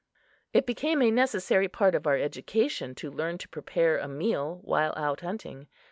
[0.51, 4.95] It became a necessary part of our education to learn to prepare a meal while
[4.97, 5.67] out hunting.